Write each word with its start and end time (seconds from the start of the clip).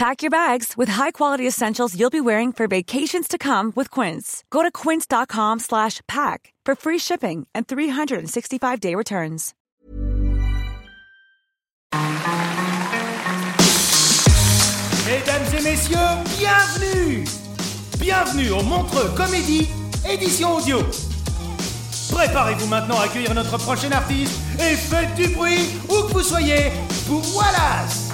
Pack 0.00 0.22
your 0.22 0.30
bags 0.30 0.78
with 0.78 0.88
high-quality 0.88 1.46
essentials 1.46 1.94
you'll 1.94 2.08
be 2.08 2.22
wearing 2.22 2.52
for 2.52 2.66
vacations 2.66 3.28
to 3.28 3.36
come 3.36 3.70
with 3.76 3.90
Quince. 3.90 4.44
Go 4.48 4.62
to 4.62 4.70
quince.com/pack 4.70 6.54
for 6.64 6.74
free 6.74 6.98
shipping 6.98 7.46
and 7.54 7.66
365-day 7.68 8.94
returns. 8.94 9.52
Mesdames 15.04 15.54
et 15.54 15.62
messieurs, 15.62 15.98
bienvenue 16.38 17.24
Bienvenue 17.98 18.50
au 18.52 18.62
Montreux 18.62 19.10
Comédie, 19.14 19.68
édition 20.08 20.56
audio. 20.56 20.78
Préparez-vous 22.10 22.68
maintenant 22.68 22.98
à 22.98 23.04
accueillir 23.04 23.34
notre 23.34 23.58
prochain 23.58 23.92
artiste 23.92 24.40
et 24.60 24.76
faites 24.76 25.14
du 25.16 25.28
bruit 25.28 25.68
où 25.90 26.08
que 26.08 26.12
vous 26.14 26.22
soyez 26.22 26.72
pour 27.06 27.20
Wallace 27.36 28.09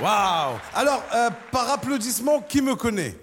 Waouh 0.00 0.58
Alors, 0.74 1.02
euh, 1.14 1.30
par 1.50 1.70
applaudissement, 1.70 2.40
qui 2.40 2.60
me 2.60 2.74
connaît? 2.74 3.16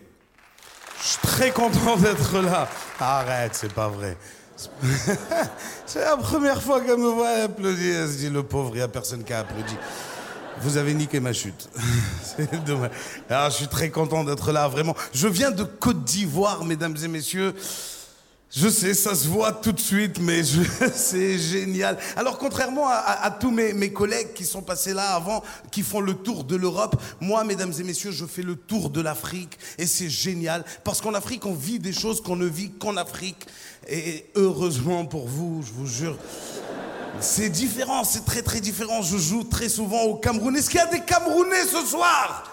Je 1.01 1.07
suis 1.07 1.19
très 1.21 1.51
content 1.51 1.97
d'être 1.97 2.39
là. 2.41 2.67
Arrête, 2.99 3.55
c'est 3.55 3.73
pas 3.73 3.87
vrai. 3.87 4.17
c'est 5.85 6.01
la 6.03 6.17
première 6.17 6.61
fois 6.61 6.81
qu'elle 6.81 6.97
me 6.97 7.09
voit 7.09 7.43
applaudir. 7.43 8.01
Elle 8.01 8.09
se 8.09 8.17
dit, 8.17 8.29
le 8.29 8.43
pauvre, 8.43 8.69
il 8.73 8.77
n'y 8.77 8.81
a 8.81 8.87
personne 8.87 9.23
qui 9.23 9.33
a 9.33 9.39
applaudi. 9.39 9.75
Vous 10.59 10.77
avez 10.77 10.93
niqué 10.93 11.19
ma 11.19 11.33
chute. 11.33 11.69
c'est 12.23 12.63
dommage. 12.63 12.91
Alors, 13.29 13.49
je 13.49 13.55
suis 13.55 13.67
très 13.67 13.89
content 13.89 14.23
d'être 14.23 14.51
là, 14.51 14.67
vraiment. 14.67 14.95
Je 15.13 15.27
viens 15.27 15.51
de 15.51 15.63
Côte 15.63 16.03
d'Ivoire, 16.03 16.63
mesdames 16.63 16.95
et 17.03 17.07
messieurs. 17.07 17.55
Je 18.53 18.67
sais, 18.67 18.93
ça 18.93 19.15
se 19.15 19.29
voit 19.29 19.53
tout 19.53 19.71
de 19.71 19.79
suite, 19.79 20.19
mais 20.19 20.41
c'est 20.93 21.37
génial. 21.37 21.97
Alors, 22.17 22.37
contrairement 22.37 22.85
à 22.89 23.31
tous 23.31 23.49
mes, 23.49 23.71
mes 23.71 23.93
collègues 23.93 24.33
qui 24.33 24.43
sont 24.43 24.61
passés 24.61 24.93
là 24.93 25.15
avant, 25.15 25.41
qui 25.71 25.83
font 25.83 26.01
le 26.01 26.15
tour 26.15 26.43
de 26.43 26.57
l'Europe, 26.57 27.01
moi, 27.21 27.45
mesdames 27.45 27.71
et 27.79 27.83
messieurs, 27.83 28.11
je 28.11 28.25
fais 28.25 28.41
le 28.41 28.57
tour 28.57 28.89
de 28.89 28.99
l'Afrique. 28.99 29.57
Et 29.77 29.87
c'est 29.87 30.09
génial, 30.09 30.65
parce 30.83 30.99
qu'en 30.99 31.13
Afrique, 31.13 31.45
on 31.45 31.53
vit 31.53 31.79
des 31.79 31.93
choses 31.93 32.21
qu'on 32.21 32.35
ne 32.35 32.45
vit 32.45 32.71
qu'en 32.71 32.97
Afrique. 32.97 33.47
Et 33.87 34.25
heureusement 34.35 35.05
pour 35.05 35.29
vous, 35.29 35.63
je 35.65 35.71
vous 35.71 35.87
jure. 35.87 36.17
C'est 37.21 37.49
différent, 37.49 38.03
c'est 38.03 38.25
très 38.25 38.41
très 38.41 38.59
différent. 38.59 39.01
Je 39.01 39.17
joue 39.17 39.45
très 39.45 39.69
souvent 39.69 40.01
au 40.01 40.15
Cameroun. 40.15 40.57
Est-ce 40.57 40.69
qu'il 40.69 40.79
y 40.79 40.83
a 40.83 40.87
des 40.87 41.01
Camerounais 41.01 41.63
ce 41.63 41.85
soir? 41.85 42.50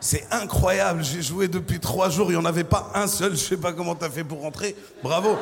C'est 0.00 0.26
incroyable, 0.30 1.02
j'ai 1.02 1.22
joué 1.22 1.48
depuis 1.48 1.80
trois 1.80 2.10
jours, 2.10 2.30
il 2.30 2.36
n'y 2.36 2.40
en 2.40 2.44
avait 2.44 2.64
pas 2.64 2.90
un 2.94 3.06
seul, 3.06 3.32
je 3.32 3.36
sais 3.36 3.56
pas 3.56 3.72
comment 3.72 3.94
t'as 3.94 4.10
fait 4.10 4.24
pour 4.24 4.42
rentrer. 4.42 4.76
Bravo. 5.02 5.36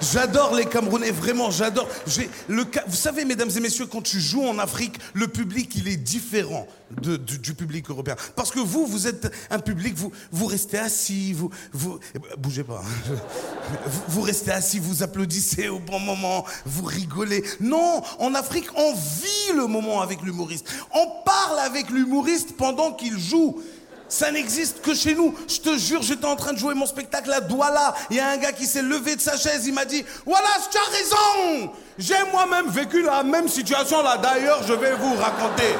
J'adore 0.00 0.54
les 0.54 0.66
Camerounais, 0.66 1.10
vraiment, 1.10 1.50
j'adore. 1.50 1.88
Vous 2.06 2.96
savez, 2.96 3.24
mesdames 3.24 3.50
et 3.56 3.60
messieurs, 3.60 3.86
quand 3.86 4.02
tu 4.02 4.20
joues 4.20 4.44
en 4.44 4.58
Afrique, 4.58 4.98
le 5.14 5.28
public, 5.28 5.72
il 5.76 5.88
est 5.88 5.96
différent 5.96 6.66
du, 7.00 7.54
public 7.54 7.88
européen. 7.90 8.16
Parce 8.36 8.50
que 8.50 8.60
vous, 8.60 8.86
vous 8.86 9.06
êtes 9.06 9.32
un 9.50 9.58
public, 9.58 9.94
vous, 9.96 10.12
vous 10.32 10.46
restez 10.46 10.78
assis, 10.78 11.32
vous, 11.32 11.50
vous, 11.72 11.98
eh 12.14 12.18
ben, 12.18 12.28
bougez 12.38 12.64
pas. 12.64 12.82
hein. 12.84 13.14
Vous 14.08 14.22
restez 14.22 14.50
assis, 14.50 14.78
vous 14.78 15.02
applaudissez 15.02 15.68
au 15.68 15.78
bon 15.78 16.00
moment, 16.00 16.44
vous 16.66 16.84
rigolez. 16.84 17.44
Non, 17.60 18.02
en 18.18 18.34
Afrique, 18.34 18.66
on 18.76 18.92
vit 18.92 19.56
le 19.56 19.66
moment 19.66 20.00
avec 20.00 20.22
l'humoriste. 20.22 20.68
On 20.92 21.06
parle 21.24 21.60
avec 21.60 21.90
l'humoriste 21.90 22.56
pendant 22.56 22.92
qu'il 22.92 23.18
joue. 23.18 23.62
Ça 24.10 24.32
n'existe 24.32 24.82
que 24.82 24.92
chez 24.92 25.14
nous. 25.14 25.34
Je 25.48 25.58
te 25.60 25.78
jure, 25.78 26.02
j'étais 26.02 26.26
en 26.26 26.34
train 26.34 26.52
de 26.52 26.58
jouer 26.58 26.74
mon 26.74 26.84
spectacle 26.84 27.32
à 27.32 27.40
Douala. 27.40 27.94
Il 28.10 28.16
y 28.16 28.20
a 28.20 28.28
un 28.28 28.36
gars 28.36 28.50
qui 28.50 28.66
s'est 28.66 28.82
levé 28.82 29.14
de 29.14 29.20
sa 29.20 29.36
chaise. 29.38 29.66
Il 29.68 29.72
m'a 29.72 29.84
dit 29.84 30.04
Voilà, 30.26 30.48
tu 30.68 30.76
as 30.76 30.90
raison. 30.90 31.72
J'ai 31.96 32.16
moi-même 32.32 32.68
vécu 32.68 33.02
la 33.02 33.22
même 33.22 33.48
situation 33.48 34.02
là. 34.02 34.18
D'ailleurs, 34.18 34.62
je 34.66 34.72
vais 34.72 34.94
vous 34.94 35.14
raconter. 35.14 35.76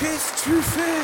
Qu'est-ce 0.00 0.44
que 0.44 0.50
tu 0.50 0.62
fais 0.62 1.02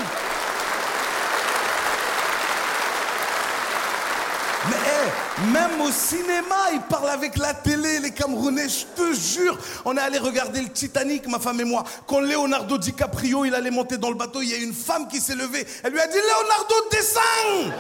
Mais 4.71 4.77
hey, 4.77 5.11
même 5.53 5.81
au 5.81 5.91
cinéma, 5.91 6.71
ils 6.73 6.81
parlent 6.83 7.11
avec 7.11 7.37
la 7.37 7.55
télé, 7.55 7.99
les 7.99 8.13
Camerounais, 8.13 8.69
je 8.69 8.87
te 8.87 9.15
jure. 9.15 9.59
On 9.85 9.97
est 9.97 10.01
allé 10.01 10.19
regarder 10.19 10.61
le 10.61 10.69
Titanic, 10.69 11.27
ma 11.27 11.39
femme 11.39 11.61
et 11.61 11.65
moi. 11.65 11.83
Quand 12.07 12.21
Leonardo 12.21 12.79
DiCaprio, 12.79 13.45
il 13.45 13.55
allait 13.55 13.71
monter 13.71 13.97
dans 13.97 14.11
le 14.11 14.15
bateau, 14.15 14.43
il 14.43 14.51
y 14.51 14.55
a 14.55 14.59
une 14.59 14.73
femme 14.73 15.09
qui 15.09 15.21
s'est 15.21 15.35
levée. 15.35 15.67
Elle 15.83 15.93
lui 15.93 16.01
a 16.01 16.07
dit 16.07 16.19
Leonardo, 16.19 16.75
descends 16.91 17.75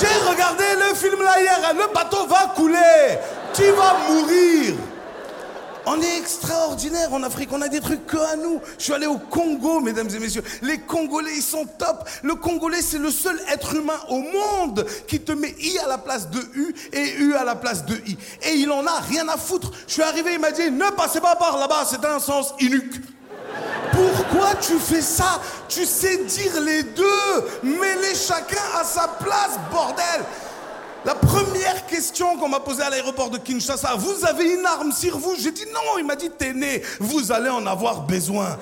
J'ai 0.00 0.30
regardé 0.30 0.64
le 0.88 0.94
film 0.94 1.22
là 1.22 1.40
hier, 1.40 1.74
le 1.74 1.92
bateau 1.92 2.26
va 2.26 2.52
couler. 2.54 3.18
Tu 3.52 3.64
vas 3.72 3.96
mourir. 4.08 4.74
On 5.88 6.00
est 6.00 6.18
extraordinaire 6.18 7.12
en 7.14 7.22
Afrique, 7.22 7.50
on 7.52 7.62
a 7.62 7.68
des 7.68 7.80
trucs 7.80 8.06
que 8.06 8.16
à 8.16 8.34
nous. 8.34 8.60
Je 8.76 8.84
suis 8.84 8.92
allé 8.92 9.06
au 9.06 9.18
Congo, 9.18 9.78
mesdames 9.78 10.08
et 10.12 10.18
messieurs. 10.18 10.42
Les 10.62 10.78
Congolais, 10.78 11.30
ils 11.36 11.42
sont 11.42 11.64
top. 11.64 12.08
Le 12.24 12.34
Congolais, 12.34 12.82
c'est 12.82 12.98
le 12.98 13.12
seul 13.12 13.40
être 13.52 13.74
humain 13.76 13.98
au 14.08 14.18
monde 14.18 14.84
qui 15.06 15.20
te 15.20 15.30
met 15.30 15.54
I 15.60 15.78
à 15.78 15.86
la 15.86 15.98
place 15.98 16.28
de 16.28 16.40
U 16.54 16.74
et 16.92 17.14
U 17.18 17.34
à 17.34 17.44
la 17.44 17.54
place 17.54 17.84
de 17.84 17.94
I. 18.04 18.18
Et 18.42 18.54
il 18.54 18.70
en 18.72 18.84
a 18.84 18.98
rien 19.08 19.28
à 19.28 19.36
foutre. 19.36 19.70
Je 19.86 19.92
suis 19.92 20.02
arrivé, 20.02 20.34
il 20.34 20.40
m'a 20.40 20.50
dit, 20.50 20.72
ne 20.72 20.90
passez 20.90 21.20
pas 21.20 21.36
par 21.36 21.56
là-bas, 21.56 21.86
c'est 21.88 22.04
un 22.04 22.18
sens 22.18 22.52
inuque. 22.58 23.00
Pourquoi 23.92 24.56
tu 24.60 24.78
fais 24.78 25.00
ça? 25.00 25.40
Tu 25.68 25.86
sais 25.86 26.24
dire 26.24 26.60
les 26.60 26.82
deux. 26.82 27.44
Mets-les 27.62 28.14
chacun 28.14 28.62
à 28.78 28.84
sa 28.84 29.08
place, 29.08 29.58
bordel. 29.70 30.24
La 31.04 31.14
première 31.14 31.86
question 31.86 32.36
qu'on 32.36 32.48
m'a 32.48 32.58
posée 32.60 32.82
à 32.82 32.90
l'aéroport 32.90 33.30
de 33.30 33.38
Kinshasa, 33.38 33.94
vous 33.96 34.24
avez 34.24 34.54
une 34.54 34.66
arme 34.66 34.90
sur 34.92 35.18
vous? 35.18 35.36
J'ai 35.40 35.52
dit 35.52 35.64
non, 35.72 35.98
il 35.98 36.04
m'a 36.04 36.16
dit 36.16 36.30
né, 36.54 36.82
vous 36.98 37.30
allez 37.30 37.48
en 37.50 37.64
avoir 37.66 38.02
besoin. 38.02 38.58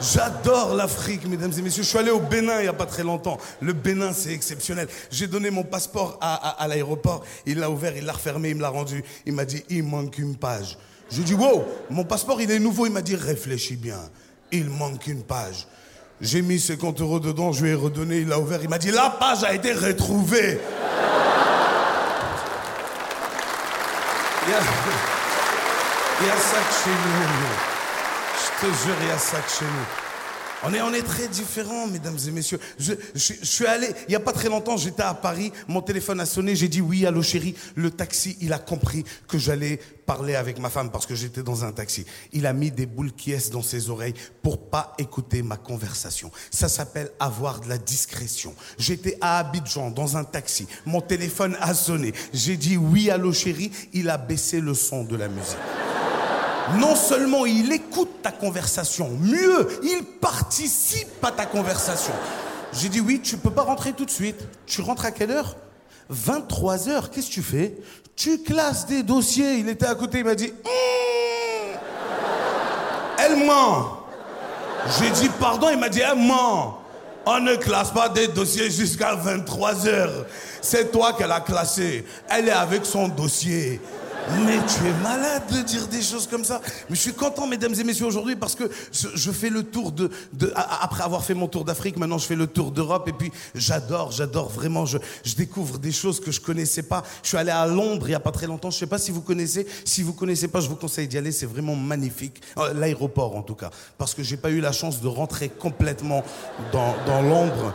J'adore 0.00 0.74
l'Afrique, 0.74 1.26
mesdames 1.26 1.52
et 1.56 1.62
messieurs. 1.62 1.82
Je 1.82 1.88
suis 1.88 1.98
allé 1.98 2.10
au 2.10 2.20
Bénin 2.20 2.58
il 2.58 2.62
n'y 2.62 2.68
a 2.68 2.72
pas 2.74 2.84
très 2.86 3.02
longtemps. 3.04 3.38
Le 3.60 3.72
Bénin, 3.72 4.12
c'est 4.12 4.32
exceptionnel. 4.32 4.88
J'ai 5.10 5.26
donné 5.26 5.50
mon 5.50 5.62
passeport 5.62 6.18
à, 6.20 6.62
à- 6.62 6.68
l'aéroport. 6.68 7.22
Il 7.46 7.58
l'a 7.60 7.70
ouvert, 7.70 7.96
il 7.96 8.04
l'a 8.04 8.12
refermé, 8.12 8.50
il 8.50 8.56
me 8.56 8.62
l'a 8.62 8.68
rendu. 8.70 9.02
Il 9.24 9.32
m'a 9.34 9.44
dit, 9.44 9.62
il 9.70 9.82
manque 9.84 10.18
une 10.18 10.36
page. 10.36 10.76
J'ai 11.10 11.22
dit, 11.22 11.34
wow, 11.34 11.64
mon 11.90 12.04
passeport, 12.04 12.40
il 12.42 12.50
est 12.50 12.58
nouveau. 12.58 12.86
Il 12.86 12.92
m'a 12.92 13.02
dit, 13.02 13.14
réfléchis 13.14 13.76
bien. 13.76 14.00
Il 14.52 14.68
manque 14.68 15.06
une 15.06 15.22
page. 15.22 15.66
J'ai 16.20 16.42
mis 16.42 16.60
50 16.60 17.00
euros 17.00 17.20
dedans, 17.20 17.52
je 17.52 17.64
lui 17.64 17.70
ai 17.70 17.74
redonné, 17.74 18.18
il 18.18 18.28
l'a 18.28 18.38
ouvert. 18.38 18.60
Il 18.62 18.68
m'a 18.68 18.78
dit, 18.78 18.90
la 18.90 19.10
page 19.10 19.42
a 19.44 19.52
été 19.52 19.72
retrouvée. 19.72 20.60
Il 24.46 24.50
y 24.50 24.54
a, 24.54 24.60
il 26.20 26.26
y 26.26 26.30
a 26.30 26.36
ça 26.36 26.58
que 26.58 26.74
chez 26.84 26.90
nous. 26.90 27.24
Je 28.36 28.60
te 28.60 28.84
jure, 28.84 28.96
il 29.00 29.08
y 29.08 29.10
a 29.10 29.18
ça 29.18 29.38
que 29.38 29.50
chez 29.50 29.64
nous. 29.64 30.03
On 30.66 30.72
est, 30.72 30.80
on 30.80 30.94
est 30.94 31.02
très 31.02 31.28
différents, 31.28 31.86
mesdames 31.86 32.16
et 32.26 32.30
messieurs. 32.30 32.58
Je, 32.78 32.94
je- 33.14 33.34
je 33.40 33.44
suis 33.46 33.66
allé, 33.66 33.88
il 34.08 34.10
n'y 34.10 34.14
a 34.14 34.20
pas 34.20 34.32
très 34.32 34.48
longtemps, 34.48 34.76
j'étais 34.76 35.02
à 35.02 35.12
Paris, 35.12 35.52
mon 35.68 35.82
téléphone 35.82 36.20
a 36.20 36.26
sonné, 36.26 36.56
j'ai 36.56 36.68
dit 36.68 36.80
oui, 36.80 37.04
allô 37.04 37.22
chérie. 37.22 37.54
Le 37.74 37.90
taxi, 37.90 38.36
il 38.40 38.52
a 38.52 38.58
compris 38.58 39.04
que 39.28 39.36
j'allais 39.36 39.78
parler 40.06 40.34
avec 40.34 40.58
ma 40.58 40.70
femme 40.70 40.90
parce 40.90 41.06
que 41.06 41.14
j'étais 41.14 41.42
dans 41.42 41.64
un 41.64 41.72
taxi. 41.72 42.06
Il 42.32 42.46
a 42.46 42.52
mis 42.52 42.70
des 42.70 42.86
boules 42.86 43.12
qui 43.12 43.34
dans 43.52 43.62
ses 43.62 43.90
oreilles 43.90 44.14
pour 44.42 44.58
pas 44.70 44.94
écouter 44.98 45.42
ma 45.42 45.56
conversation. 45.56 46.30
Ça 46.50 46.68
s'appelle 46.68 47.10
avoir 47.18 47.60
de 47.60 47.68
la 47.68 47.78
discrétion. 47.78 48.54
J'étais 48.78 49.18
à 49.20 49.38
Abidjan 49.40 49.90
dans 49.90 50.16
un 50.16 50.24
taxi, 50.24 50.66
mon 50.86 51.00
téléphone 51.00 51.56
a 51.60 51.74
sonné. 51.74 52.12
J'ai 52.32 52.56
dit 52.56 52.76
oui, 52.76 53.10
allô 53.10 53.32
chérie. 53.32 53.70
Il 53.92 54.08
a 54.08 54.16
baissé 54.18 54.60
le 54.60 54.72
son 54.74 55.04
de 55.04 55.16
la 55.16 55.28
musique. 55.28 55.56
Non 56.78 56.96
seulement 56.96 57.46
il 57.46 57.72
écoute 57.72 58.22
ta 58.22 58.30
conversation, 58.30 59.10
mieux, 59.20 59.68
il 59.82 60.02
participe 60.20 61.22
à 61.22 61.30
ta 61.30 61.46
conversation. 61.46 62.14
J'ai 62.72 62.88
dit 62.88 63.00
oui, 63.00 63.20
tu 63.22 63.36
peux 63.36 63.50
pas 63.50 63.62
rentrer 63.62 63.92
tout 63.92 64.04
de 64.04 64.10
suite. 64.10 64.40
Tu 64.66 64.80
rentres 64.80 65.04
à 65.04 65.10
quelle 65.10 65.30
heure? 65.30 65.56
23 66.08 66.88
heures, 66.88 67.10
qu'est-ce 67.10 67.28
que 67.28 67.32
tu 67.32 67.42
fais? 67.42 67.76
Tu 68.16 68.42
classes 68.42 68.86
des 68.86 69.02
dossiers. 69.02 69.54
Il 69.54 69.68
était 69.68 69.86
à 69.86 69.94
côté, 69.94 70.18
il 70.18 70.24
m'a 70.24 70.34
dit 70.34 70.52
Hum, 70.64 71.78
Elle 73.18 73.44
ment. 73.44 74.00
J'ai 74.98 75.10
dit 75.10 75.30
pardon, 75.40 75.68
il 75.70 75.78
m'a 75.78 75.88
dit 75.88 76.00
elle 76.00 76.18
ment. 76.18 76.78
On 77.26 77.40
ne 77.40 77.56
classe 77.56 77.90
pas 77.90 78.08
des 78.10 78.28
dossiers 78.28 78.70
jusqu'à 78.70 79.14
23 79.14 79.86
heures. 79.86 80.26
C'est 80.60 80.92
toi 80.92 81.14
qu'elle 81.14 81.32
a 81.32 81.40
classé. 81.40 82.04
Elle 82.28 82.48
est 82.48 82.52
avec 82.52 82.84
son 82.84 83.08
dossier. 83.08 83.80
Mais 84.30 84.56
tu 84.66 84.86
es 84.86 84.92
malade 85.02 85.42
de 85.50 85.62
dire 85.62 85.86
des 85.88 86.02
choses 86.02 86.26
comme 86.26 86.44
ça. 86.44 86.60
Mais 86.88 86.96
je 86.96 87.00
suis 87.00 87.12
content, 87.12 87.46
mesdames 87.46 87.74
et 87.78 87.84
messieurs, 87.84 88.06
aujourd'hui 88.06 88.36
parce 88.36 88.54
que 88.54 88.70
je, 88.92 89.30
fais 89.30 89.50
le 89.50 89.62
tour 89.62 89.92
de, 89.92 90.10
de, 90.32 90.52
Après 90.54 91.02
avoir 91.04 91.24
fait 91.24 91.34
mon 91.34 91.46
tour 91.46 91.64
d'Afrique, 91.64 91.96
maintenant 91.96 92.18
je 92.18 92.26
fais 92.26 92.36
le 92.36 92.46
tour 92.46 92.70
d'Europe. 92.70 93.06
Et 93.08 93.12
puis 93.12 93.32
j'adore, 93.54 94.12
j'adore 94.12 94.48
vraiment. 94.48 94.86
Je, 94.86 94.98
je 95.24 95.34
découvre 95.34 95.78
des 95.78 95.92
choses 95.92 96.20
que 96.20 96.30
je 96.30 96.40
connaissais 96.40 96.82
pas. 96.82 97.02
Je 97.22 97.28
suis 97.28 97.36
allé 97.36 97.50
à 97.50 97.66
Londres 97.66 98.08
il 98.08 98.12
y 98.12 98.14
a 98.14 98.20
pas 98.20 98.32
très 98.32 98.46
longtemps. 98.46 98.70
Je 98.70 98.78
sais 98.78 98.86
pas 98.86 98.98
si 98.98 99.10
vous 99.10 99.22
connaissez. 99.22 99.66
Si 99.84 100.02
vous 100.02 100.14
connaissez 100.14 100.48
pas, 100.48 100.60
je 100.60 100.68
vous 100.68 100.76
conseille 100.76 101.08
d'y 101.08 101.18
aller. 101.18 101.32
C'est 101.32 101.46
vraiment 101.46 101.76
magnifique. 101.76 102.40
Euh, 102.58 102.72
L'aéroport 102.72 103.36
en 103.36 103.42
tout 103.42 103.54
cas. 103.54 103.70
Parce 103.98 104.14
que 104.14 104.22
j'ai 104.22 104.36
pas 104.36 104.50
eu 104.50 104.60
la 104.60 104.72
chance 104.72 105.00
de 105.00 105.08
rentrer 105.08 105.48
complètement 105.48 106.22
dans, 106.72 106.94
dans 107.06 107.22
Londres. 107.22 107.74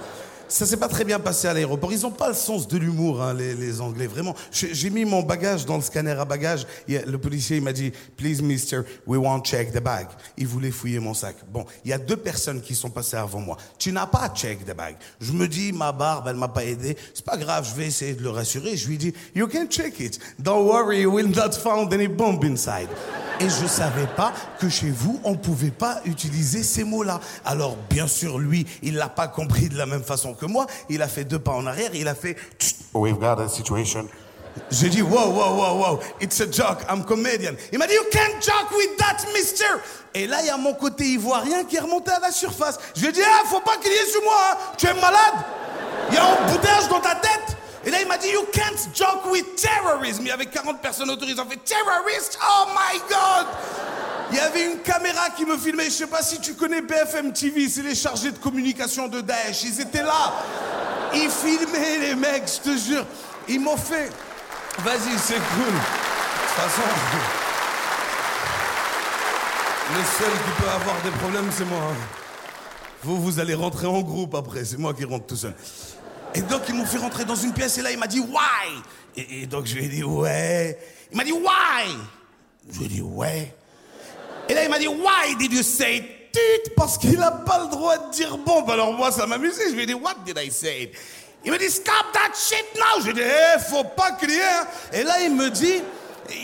Ça 0.50 0.66
s'est 0.66 0.78
pas 0.78 0.88
très 0.88 1.06
bien 1.06 1.20
passé 1.20 1.48
à 1.48 1.54
l'aéroport. 1.54 1.94
Ils 1.94 2.08
ont 2.08 2.12
pas 2.12 2.28
le 2.28 2.34
sens 2.34 2.68
de 2.68 2.78
l'humour, 2.78 3.22
hein, 3.22 3.36
les, 3.36 3.54
les 3.54 3.82
Anglais. 3.82 4.08
Vraiment. 4.08 4.36
J'ai 4.52 4.90
mis 4.90 5.06
mon 5.06 5.22
bagage 5.22 5.64
dans 5.64 5.76
le 5.76 5.84
scanner 5.84 6.12
à 6.12 6.26
bagages. 6.26 6.66
Le 6.88 7.18
policier 7.18 7.58
il 7.58 7.64
m'a 7.64 7.72
dit, 7.72 7.92
please, 8.18 8.42
mister, 8.42 8.82
we 9.06 9.20
won't 9.20 9.44
check 9.44 9.72
the 9.72 9.80
bag. 9.80 10.08
Il 10.38 10.48
voulait 10.48 10.72
fouiller 10.72 11.00
mon 11.00 11.14
sac. 11.14 11.36
Bon, 11.52 11.66
il 11.86 11.92
y 11.92 11.94
a 11.94 12.00
deux 12.00 12.18
personnes 12.18 12.62
qui 12.62 12.74
sont 12.74 12.90
passées 12.90 13.18
avant 13.18 13.40
moi. 13.40 13.58
Tu 13.78 13.92
n'as 13.92 14.08
pas 14.08 14.28
check 14.30 14.66
the 14.66 14.76
bag. 14.76 14.96
Je 15.22 15.32
me 15.34 15.48
dis, 15.48 15.72
ma 15.72 15.92
barbe, 15.92 16.28
elle 16.28 16.36
m'a 16.36 16.48
pas 16.48 16.66
aidé. 16.66 16.98
C'est 17.14 17.26
pas 17.26 17.38
grave, 17.38 17.68
je 17.70 17.80
vais 17.80 17.86
essayer 17.86 18.16
de 18.16 18.24
le 18.24 18.32
rassurer. 18.32 18.76
Je 18.76 18.88
lui 18.88 18.98
dis, 18.98 19.14
you 19.36 19.48
can 19.48 19.68
check 19.70 20.00
it. 20.00 20.20
Don't 20.40 20.66
worry, 20.66 21.02
you 21.02 21.12
will 21.12 21.30
not 21.30 21.52
find 21.52 21.94
any 21.94 22.08
bomb 22.08 22.44
inside. 22.44 22.90
Et 23.40 23.50
je 23.50 23.68
savais 23.68 24.08
pas 24.18 24.34
que 24.60 24.68
chez 24.68 24.90
vous, 24.90 25.20
on 25.24 25.36
pouvait 25.36 25.72
pas 25.72 26.02
utiliser 26.06 26.62
ces 26.62 26.84
mots-là. 26.84 27.22
Alors, 27.46 27.78
bien 27.90 28.08
sûr, 28.08 28.38
lui, 28.38 28.66
il 28.84 28.96
l'a 28.96 29.08
pas 29.08 29.28
compris 29.28 29.70
de 29.70 29.78
la 29.78 29.86
même 29.86 30.04
façon 30.04 30.34
que 30.34 30.46
moi. 30.46 30.66
Il 30.90 31.02
a 31.02 31.08
fait 31.08 31.24
deux 31.24 31.40
pas 31.40 31.54
en 31.54 31.66
arrière, 31.66 31.92
il 31.94 32.08
a 32.08 32.16
fait... 32.16 32.36
We've 32.94 33.18
got 33.18 33.40
a 33.40 33.48
situation. 33.48 34.08
J'ai 34.72 34.90
dit, 34.90 35.02
wow, 35.02 35.30
wow, 35.32 35.56
wow, 35.56 35.78
wow, 35.78 36.00
it's 36.20 36.42
a 36.42 36.52
joke, 36.52 36.84
I'm 36.90 37.04
comedian. 37.06 37.54
Il 37.72 37.80
m'a 37.80 37.88
dit, 37.88 37.94
you 37.94 38.04
can't 38.12 38.42
joke 38.42 38.72
with 38.72 38.98
that, 38.98 39.18
mister. 39.34 39.64
Et 40.14 40.28
là, 40.28 40.42
il 40.42 40.48
y 40.48 40.50
a 40.50 40.58
mon 40.58 40.74
côté 40.74 41.06
ivoirien 41.06 41.64
qui 41.64 41.78
est 41.78 41.80
remonté 41.80 42.12
à 42.12 42.20
la 42.20 42.32
surface. 42.32 42.78
Je 42.96 43.02
lui 43.02 43.10
ai 43.10 43.12
dit, 43.12 43.22
ah, 43.24 43.46
faut 43.46 43.62
pas 43.62 43.78
crier 43.78 44.06
sur 44.12 44.22
moi, 44.24 44.36
hein. 44.52 44.58
tu 44.78 44.88
es 44.88 44.94
malade. 44.96 45.46
Il 46.10 46.16
y 46.16 46.18
a 46.18 46.26
un 46.26 46.52
bouteillage 46.52 46.90
dans 46.90 47.00
ta 47.00 47.16
tête. 47.16 47.58
Et 47.90 47.92
là, 47.92 48.02
il 48.02 48.08
m'a 48.08 48.20
dit, 48.20 48.30
you 48.30 48.46
can't 48.54 48.78
joke 48.94 49.26
with 49.32 49.56
terrorism. 49.56 50.22
Il 50.22 50.28
y 50.28 50.32
avait 50.32 50.46
40 50.46 50.80
personnes 50.80 51.10
autour, 51.10 51.28
ils 51.28 51.42
ont 51.42 51.50
fait, 51.50 51.58
terrorist, 51.58 52.38
oh 52.40 52.68
my 52.68 53.00
God. 53.10 53.48
Il 54.30 54.38
y 54.38 54.40
avait 54.40 54.64
une 54.74 54.78
caméra 54.82 55.32
qui 55.36 55.44
me 55.44 55.58
filmait. 55.58 55.86
Je 55.86 55.90
sais 55.90 56.06
pas 56.06 56.22
si 56.22 56.40
tu 56.40 56.54
connais 56.54 56.82
BFM 56.82 57.34
TV, 57.34 57.68
c'est 57.68 57.82
les 57.82 57.96
chargés 57.96 58.30
de 58.30 58.38
communication 58.38 59.08
de 59.08 59.22
Daesh. 59.22 59.64
Ils 59.64 59.82
étaient 59.82 60.04
là. 60.04 60.36
Ils 61.16 61.32
filmaient 61.32 61.98
les 61.98 62.14
mecs, 62.14 62.44
je 62.64 62.70
te 62.70 62.78
jure. 62.78 63.08
Ils 63.48 63.60
m'ont 63.60 63.76
fait. 63.76 64.12
Vas-y, 64.86 65.18
c'est 65.18 65.34
cool. 65.34 65.66
De 65.66 65.80
toute 66.46 66.58
façon, 66.58 66.82
le 69.96 70.04
seul 70.04 70.32
qui 70.32 70.62
peut 70.62 70.70
avoir 70.70 71.02
des 71.04 71.18
problèmes, 71.18 71.50
c'est 71.52 71.66
moi. 71.66 71.82
Vous, 73.02 73.20
vous 73.20 73.40
allez 73.40 73.56
rentrer 73.56 73.88
en 73.88 74.02
groupe 74.02 74.36
après. 74.36 74.64
C'est 74.64 74.78
moi 74.78 74.94
qui 74.94 75.06
rentre 75.06 75.26
tout 75.26 75.38
seul. 75.38 75.56
Et 76.36 76.42
donc, 76.42 76.62
ils 76.68 76.76
m'ont 76.76 76.86
fait 76.86 76.98
rentrer 76.98 77.26
dans 77.26 77.36
une 77.36 77.54
pièce 77.54 77.78
et 77.78 77.82
là, 77.82 77.92
il 77.92 77.98
m'a 77.98 78.08
dit, 78.08 78.20
why? 78.20 78.82
Et, 79.16 79.46
donc, 79.48 79.66
je 79.66 79.76
lui 79.76 79.86
ai 79.86 79.88
dit, 79.90 80.04
ouais. 80.04 80.78
Il 81.12 81.18
m'a 81.18 81.24
dit, 81.24 81.32
why? 81.32 81.96
Je 82.72 82.80
lui 82.80 82.86
ai 82.86 82.90
dit, 82.90 83.02
ouais. 83.02 83.54
Et 84.48 84.54
là, 84.54 84.64
il 84.64 84.70
m'a 84.70 84.80
dit, 84.80 84.88
why 84.88 85.36
did 85.38 85.52
you 85.52 85.64
say 85.64 86.02
tut? 86.32 86.72
Parce 86.76 86.98
qu'il 86.98 87.18
n'a 87.18 87.32
pas 87.32 87.64
le 87.64 87.70
droit 87.70 87.98
de 87.98 88.12
dire 88.12 88.38
bombe. 88.38 88.70
Alors 88.70 88.94
moi, 88.94 89.12
ça 89.12 89.26
m'amusait. 89.26 89.70
Je 89.70 89.76
lui 89.76 89.84
ai 89.84 89.86
dit, 89.86 89.94
what 89.94 90.16
did 90.26 90.38
I 90.38 90.52
say? 90.52 90.92
Il 91.44 91.52
m'a 91.52 91.58
dit, 91.58 91.70
stop 91.70 91.94
that 92.14 92.32
shit 92.36 92.66
now. 92.76 93.00
Je 93.00 93.12
lui 93.12 93.12
ai 93.12 93.24
dit, 93.24 93.30
eh, 93.56 93.60
faut 93.60 93.84
pas 93.84 94.12
crier. 94.12 94.42
hein. 94.42 94.68
Et 94.94 95.04
là, 95.04 95.22
il 95.22 95.36
me 95.36 95.50
dit, 95.50 95.82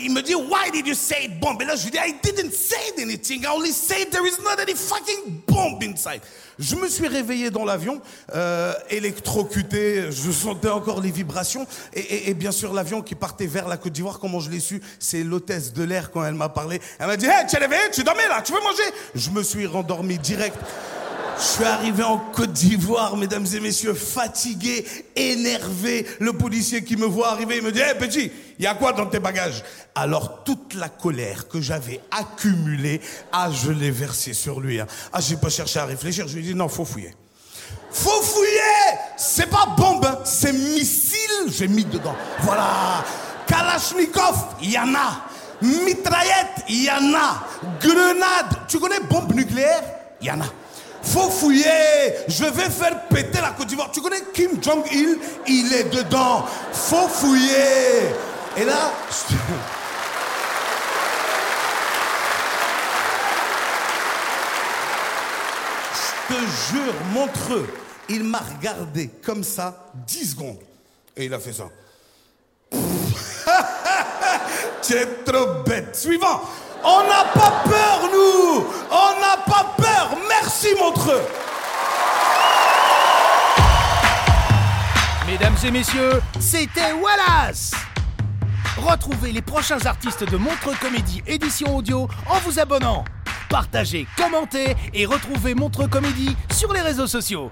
il 0.02 0.12
me 0.12 0.22
dit, 0.22 0.34
why 0.34 0.70
did 0.72 0.86
you 0.86 0.94
say 0.94 1.28
bomb? 1.40 1.60
Et 1.60 1.64
là, 1.64 1.76
je 1.76 1.84
lui 1.84 1.90
dit, 1.90 1.98
I 1.98 2.14
didn't 2.22 2.52
say 2.52 2.76
anything. 3.02 3.42
I 3.42 3.48
only 3.54 3.72
said 3.72 4.10
there 4.10 4.26
is 4.26 4.38
not 4.42 4.60
any 4.60 4.74
fucking 4.74 5.42
bomb 5.46 5.78
inside. 5.82 6.20
Je 6.58 6.74
me 6.76 6.88
suis 6.88 7.06
réveillé 7.06 7.50
dans 7.50 7.64
l'avion, 7.64 8.00
euh, 8.34 8.72
électrocuté, 8.88 10.10
je 10.10 10.30
sentais 10.30 10.68
encore 10.70 11.00
les 11.00 11.10
vibrations. 11.10 11.66
Et, 11.92 12.00
et- 12.00 12.30
et 12.30 12.34
bien 12.34 12.52
sûr, 12.52 12.72
l'avion 12.72 13.02
qui 13.02 13.14
partait 13.14 13.46
vers 13.46 13.68
la 13.68 13.76
Côte 13.76 13.92
d'Ivoire, 13.92 14.18
comment 14.18 14.40
je 14.40 14.50
l'ai 14.50 14.60
su? 14.60 14.80
C'est 14.98 15.22
l'hôtesse 15.22 15.72
de 15.72 15.82
l'air 15.84 16.10
quand 16.10 16.24
elle 16.24 16.34
m'a 16.34 16.48
parlé. 16.48 16.80
Elle 16.98 17.06
m'a 17.08 17.16
dit, 17.16 17.26
hey, 17.26 17.46
tu 17.48 17.56
es 17.56 17.58
réveillé, 17.58 17.82
tu 17.92 18.02
dormais 18.04 18.28
là, 18.28 18.40
tu 18.42 18.52
veux 18.52 18.60
manger? 18.60 18.82
Je 19.14 19.30
me 19.30 19.42
suis 19.42 19.66
rendormi 19.66 20.18
direct. 20.18 20.56
Je 21.38 21.44
suis 21.44 21.64
arrivé 21.64 22.02
en 22.02 22.16
Côte 22.16 22.54
d'Ivoire, 22.54 23.14
mesdames 23.18 23.44
et 23.54 23.60
messieurs, 23.60 23.92
fatigué, 23.92 24.86
énervé. 25.14 26.06
Le 26.20 26.32
policier 26.32 26.82
qui 26.82 26.96
me 26.96 27.04
voit 27.04 27.28
arriver, 27.28 27.58
il 27.58 27.62
me 27.62 27.72
dit, 27.72 27.80
hé 27.80 27.94
petit, 27.98 28.30
il 28.58 28.64
y 28.64 28.66
a 28.66 28.74
quoi 28.74 28.92
dans 28.92 29.06
tes 29.06 29.18
bagages? 29.18 29.62
Alors 29.94 30.44
toute 30.44 30.74
la 30.74 30.88
colère 30.88 31.48
que 31.48 31.60
j'avais 31.60 32.00
accumulée, 32.10 33.00
ah, 33.32 33.50
je 33.50 33.70
l'ai 33.70 33.90
versée 33.90 34.34
sur 34.34 34.60
lui. 34.60 34.80
hein. 34.80 34.86
Ah, 35.12 35.20
j'ai 35.20 35.36
pas 35.36 35.48
cherché 35.48 35.78
à 35.78 35.84
réfléchir, 35.84 36.26
je 36.28 36.34
lui 36.34 36.44
ai 36.44 36.48
dit, 36.48 36.54
non, 36.54 36.68
faut 36.68 36.84
fouiller. 36.84 37.14
Faut 37.90 38.22
fouiller 38.22 38.98
C'est 39.16 39.48
pas 39.48 39.66
bombe, 39.76 40.04
hein, 40.04 40.18
c'est 40.24 40.52
missile, 40.52 41.46
j'ai 41.48 41.68
mis 41.68 41.84
dedans. 41.84 42.14
Voilà. 42.40 43.04
Kalachnikov, 43.46 44.56
il 44.60 44.72
y 44.72 44.78
en 44.78 44.94
a. 44.94 45.22
Mitraillette, 45.62 46.64
il 46.68 46.84
y 46.84 46.90
en 46.90 47.14
a. 47.14 47.42
Grenade, 47.80 48.66
tu 48.68 48.78
connais 48.78 49.00
bombe 49.00 49.32
nucléaire? 49.34 49.82
Il 50.20 50.26
y 50.26 50.30
en 50.30 50.40
a. 50.40 50.46
Faut 51.02 51.30
fouiller, 51.30 52.14
je 52.26 52.44
vais 52.44 52.68
faire 52.68 53.06
péter 53.08 53.40
la 53.40 53.50
Côte 53.50 53.68
d'Ivoire. 53.68 53.90
Tu 53.92 54.00
connais 54.00 54.22
Kim 54.34 54.60
Jong-il? 54.60 55.18
Il 55.46 55.72
est 55.72 55.84
dedans. 55.94 56.44
Faut 56.72 57.08
fouiller. 57.08 58.10
Et 58.56 58.64
là, 58.64 58.92
je 59.10 59.34
te- 59.34 59.40
Je 66.28 66.34
te 66.34 66.40
jure, 66.72 66.94
Montreux, 67.12 67.68
il 68.08 68.24
m'a 68.24 68.40
regardé 68.56 69.08
comme 69.24 69.44
ça 69.44 69.86
10 69.94 70.30
secondes. 70.32 70.58
Et 71.16 71.26
il 71.26 71.34
a 71.34 71.38
fait 71.38 71.52
ça. 71.52 71.64
tu 74.82 74.92
es 74.94 75.06
trop 75.24 75.62
bête. 75.64 75.94
Suivant. 75.96 76.40
On 76.84 77.02
n'a 77.04 77.24
pas 77.34 77.62
peur, 77.64 78.00
nous. 78.12 78.66
On 78.90 79.20
n'a 79.20 79.36
pas 79.46 79.74
peur. 79.76 80.10
Merci, 80.28 80.68
Montreux. 80.78 81.22
Mesdames 85.26 85.56
et 85.64 85.70
messieurs, 85.70 86.20
c'était 86.38 86.92
Wallace 86.92 87.72
Retrouvez 88.86 89.32
les 89.32 89.42
prochains 89.42 89.84
artistes 89.84 90.22
de 90.30 90.36
Montreux 90.36 90.76
Comédie 90.80 91.20
édition 91.26 91.76
audio 91.76 92.08
en 92.30 92.38
vous 92.44 92.60
abonnant. 92.60 93.02
Partagez, 93.48 94.06
commentez 94.16 94.76
et 94.94 95.06
retrouvez 95.06 95.56
Montreux 95.56 95.88
Comédie 95.88 96.36
sur 96.52 96.72
les 96.72 96.82
réseaux 96.82 97.08
sociaux. 97.08 97.50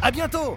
À 0.00 0.10
bientôt 0.10 0.56